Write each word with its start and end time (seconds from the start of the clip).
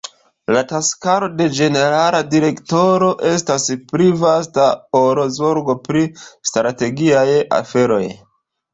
La 0.55 0.61
taskaro 0.69 1.27
de 1.41 1.45
Ĝenerala 1.57 2.21
Direktoro 2.31 3.11
estas 3.33 3.67
pli 3.93 4.09
vasta 4.25 4.67
ol 5.05 5.25
zorgo 5.39 5.79
pri 5.89 6.05
strategiaj 6.53 7.27
aferoj. 7.65 8.05